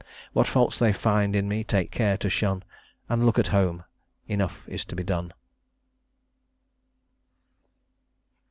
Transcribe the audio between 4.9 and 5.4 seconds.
be done."